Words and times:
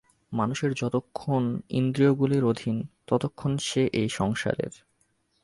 মানুষ 0.31 0.59
যতক্ষণ 0.75 1.43
ইন্দ্রিয়গুলির 1.69 2.43
অধীন, 2.43 2.77
ততক্ষণ 3.07 3.51
সে 3.57 3.81
এই 3.93 4.09
সংসারের। 4.09 4.73